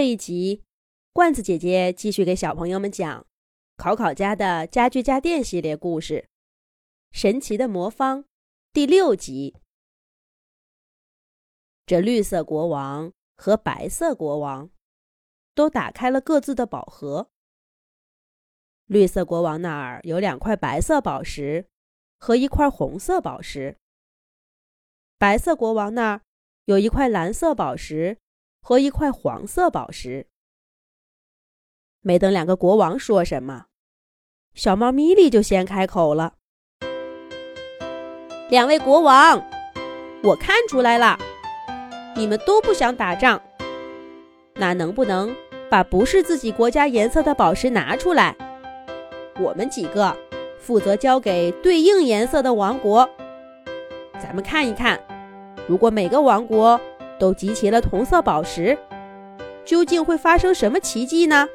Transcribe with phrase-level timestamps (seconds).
[0.00, 0.64] 这一集，
[1.12, 3.26] 罐子姐姐继续给小朋友们讲
[3.76, 6.30] 考考家的家具家电系列故事
[7.18, 8.24] 《神奇的魔方》
[8.72, 9.58] 第六集。
[11.84, 14.70] 这绿色国王和白色国王
[15.54, 17.28] 都打开了各自的宝盒。
[18.86, 21.68] 绿色国王那儿有两块白色宝石
[22.16, 23.76] 和一块红色宝石，
[25.18, 26.22] 白色国王那儿
[26.64, 28.16] 有一块蓝色宝石。
[28.60, 30.26] 和一块黄色宝石。
[32.02, 33.66] 没等两个国王说什么，
[34.54, 36.34] 小猫咪莉就先开口了
[38.48, 39.42] ：“两位国王，
[40.22, 41.18] 我看出来了，
[42.16, 43.40] 你们都不想打仗。
[44.54, 45.34] 那能不能
[45.70, 48.34] 把不是自己国家颜色的宝石拿出来？
[49.38, 50.16] 我们几个
[50.58, 53.08] 负责交给对应颜色的王国。
[54.18, 54.98] 咱们看一看，
[55.68, 56.80] 如果每个王国……”
[57.20, 58.76] 都集齐了同色宝石，
[59.64, 61.46] 究竟会发生什么奇迹呢？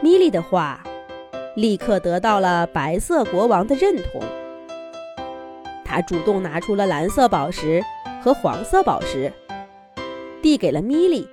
[0.00, 0.82] 米莉的话
[1.54, 4.20] 立刻得到了白色国王的认同，
[5.84, 7.80] 他主动拿出了蓝色宝石
[8.20, 9.32] 和黄色宝石，
[10.42, 11.28] 递给了米莉，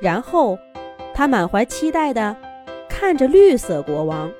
[0.00, 0.58] 然后
[1.12, 2.34] 他满怀期待的
[2.88, 4.32] 看着绿色国王。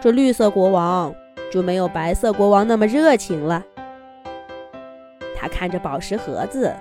[0.00, 1.14] 这绿色国王
[1.50, 3.64] 就没有白色国王那么热情了。
[5.42, 6.72] 他看着宝石盒子，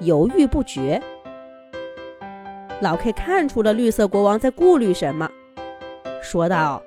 [0.00, 1.00] 犹豫不决。
[2.80, 5.30] 老 K 看出了绿色国王在顾虑什么，
[6.20, 6.82] 说道：“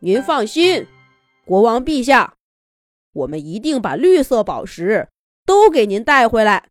[0.00, 0.86] 您放心，
[1.46, 2.34] 国王陛下，
[3.14, 5.08] 我们一定把绿色宝石
[5.46, 6.68] 都给您带回来。”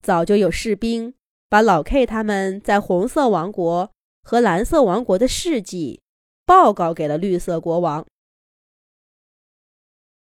[0.00, 1.12] 早就有士兵
[1.50, 6.00] 把老 K 他们在红色王国和蓝色王国的事迹
[6.46, 8.06] 报告给了绿色国王。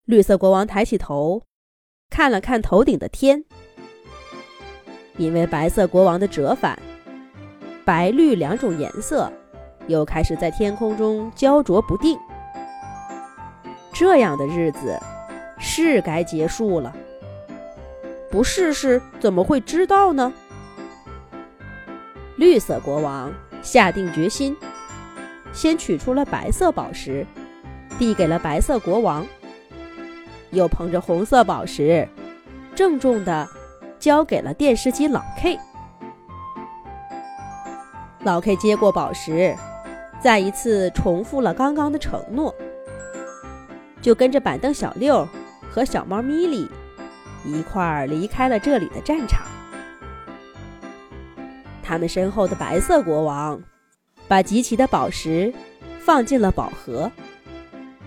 [0.06, 1.42] 绿色国王抬起头，
[2.08, 3.44] 看了看头顶的天，
[5.16, 6.78] 因为白色国王的折返，
[7.84, 9.32] 白绿两种颜色
[9.88, 12.16] 又开始在天空中焦灼不定。
[13.92, 14.96] 这样的日子
[15.58, 16.94] 是该结束了。
[18.30, 20.32] 不试试怎么会知道呢？
[22.36, 24.56] 绿色国王下定决心，
[25.52, 27.26] 先取出了白色宝石，
[27.98, 29.26] 递给了白色国王。
[30.50, 32.08] 又捧着红色宝石，
[32.74, 33.48] 郑重地
[33.98, 35.58] 交给了电视机老 K。
[38.20, 39.56] 老 K 接过宝石，
[40.20, 42.54] 再一次重复了刚刚的承诺，
[44.00, 45.28] 就跟着板凳小六
[45.70, 46.68] 和小猫咪莉
[47.44, 49.42] 一块儿离开了这里的战场。
[51.82, 53.60] 他们身后的白色国王
[54.26, 55.54] 把集齐的宝石
[56.00, 57.08] 放进了宝盒，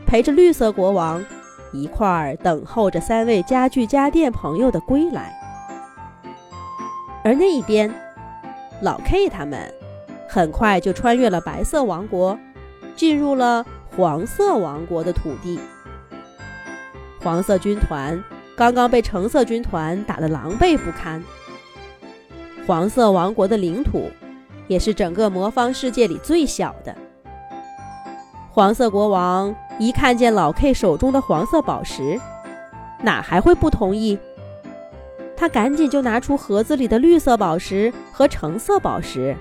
[0.06, 1.24] 陪着绿色国王。
[1.72, 5.34] 一块儿等候着三位家具家电朋友的归来，
[7.24, 7.94] 而那一边，
[8.82, 9.72] 老 K 他们
[10.28, 12.38] 很快就穿越了白色王国，
[12.96, 13.66] 进入了
[13.96, 15.60] 黄色王国的土地。
[17.22, 18.24] 黄色军团
[18.56, 21.24] 刚刚被橙色军团打得狼狈不堪。
[22.66, 24.10] 黄色王国的领土
[24.68, 26.96] 也是整个魔方世界里最小的。
[28.50, 29.56] 黄色国王。
[29.80, 32.20] 一看见老 K 手中的黄色宝石，
[33.02, 34.20] 哪还会不同意？
[35.38, 39.34] 他赶紧就拿出盒子里的绿色宝石和橙色宝石，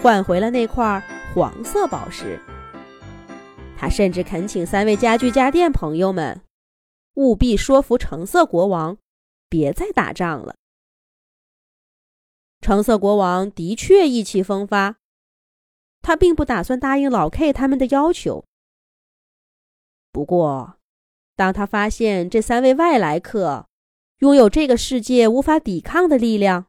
[0.00, 1.02] 换回了那块
[1.34, 2.40] 黄色宝石。
[3.76, 6.42] 他甚至恳请三位家具家电朋友们，
[7.14, 8.98] 务必说服橙色国王，
[9.48, 10.54] 别再打仗了。
[12.60, 14.94] 橙色国王的确意气风发，
[16.02, 18.44] 他并不打算答应老 K 他们的要求。
[20.16, 20.78] 不过，
[21.34, 23.66] 当他发现这三位外来客
[24.20, 26.68] 拥有这个世界无法抵抗的力量，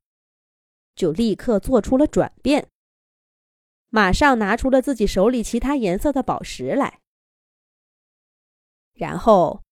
[0.97, 2.67] 就立刻做出了转变，
[3.87, 6.99] 马上拿出了自己手里其他颜色的宝石来。
[8.91, 9.63] 然后，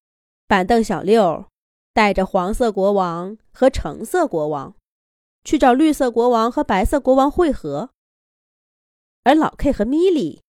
[0.47, 1.47] 板凳小六
[1.91, 4.73] 带着黄色国王和橙色国王
[5.43, 7.89] 去找绿色国王和白色国王会合，
[9.25, 10.41] 而老 K 和米莉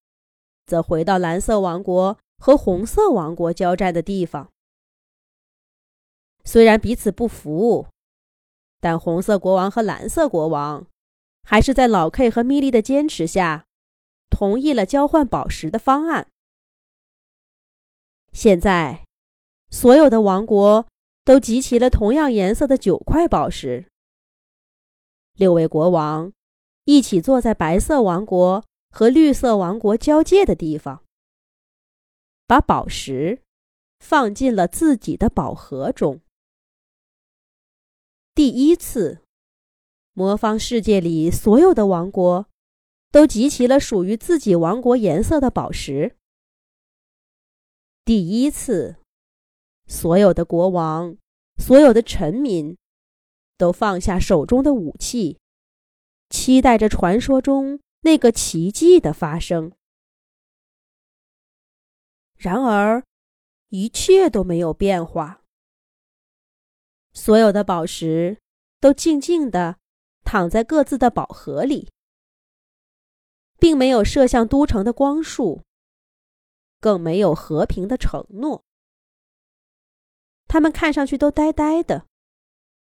[0.65, 2.21] 则回到蓝色王国。
[2.39, 4.53] 和红色王国交战的地方，
[6.45, 7.89] 虽然彼此不服，
[8.81, 10.87] 但红色国王和蓝色国王
[11.43, 13.65] 还是在老 K 和米莉的坚持下，
[14.31, 16.29] 同意了交换宝石的方案。
[18.33, 19.05] 现在，
[19.71, 20.87] 所有的王国
[21.25, 23.87] 都集齐了同样颜色的九块宝石。
[25.35, 26.33] 六位国王
[26.85, 31.06] 一起坐在白色王国和绿色王国交界的地方。
[32.47, 33.43] 把宝石
[33.99, 36.21] 放进了自己的宝盒中。
[38.35, 39.23] 第一次，
[40.13, 42.47] 魔方世界里所有的王国
[43.11, 46.17] 都集齐了属于自己王国颜色的宝石。
[48.05, 48.97] 第一次，
[49.87, 51.17] 所有的国王、
[51.57, 52.77] 所有的臣民
[53.59, 55.39] 都放下手中的武器，
[56.29, 59.73] 期待着传说中那个奇迹的发生。
[62.37, 63.03] 然而，
[63.69, 65.43] 一切都没有变化。
[67.13, 68.39] 所有的宝石
[68.79, 69.79] 都静静地
[70.23, 71.91] 躺在各自的宝盒里，
[73.59, 75.63] 并没有射向都城的光束，
[76.79, 78.63] 更没有和平的承诺。
[80.47, 82.07] 他们看上去都呆呆的，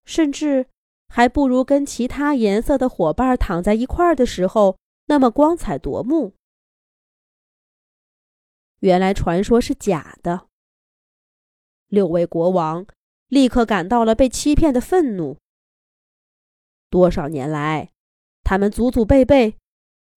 [0.04, 0.68] 甚至
[1.08, 6.34] 还不如跟其他颜色的伙伴躺在一块儿的时候那么光彩夺目。
[8.80, 10.48] 原来传说是假的。
[11.88, 12.86] 六位国王。
[13.30, 15.38] 立刻感到了被欺骗的愤怒。
[16.90, 17.92] 多少年来，
[18.42, 19.56] 他们祖祖辈辈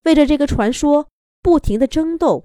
[0.05, 1.07] 为着这个传说
[1.39, 2.43] 不停的争斗，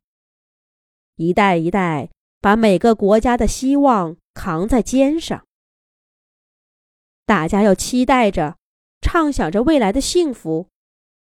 [1.16, 2.10] 一代一代
[2.42, 5.42] 把每个国家的希望扛在肩上。
[7.24, 8.58] 大家要期待着，
[9.00, 10.68] 畅想着未来的幸福，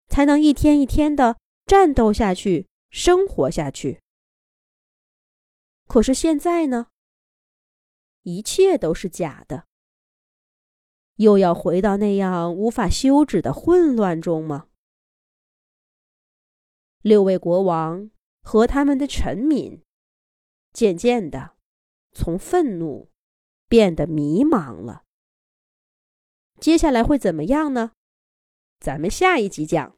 [0.08, 1.38] 才能一天一天的
[1.68, 4.00] 战斗下去，生活下去。
[5.90, 6.88] 可是现在呢？
[8.22, 9.66] 一切都是假的，
[11.16, 14.68] 又要回到那样无法休止的混乱中吗？
[17.02, 18.12] 六位国王
[18.44, 19.82] 和他们的臣民，
[20.74, 21.56] 渐渐的
[22.12, 23.10] 从愤怒
[23.68, 25.06] 变得迷茫了。
[26.60, 27.94] 接下来会怎么样呢？
[28.80, 29.98] 咱们下一集讲。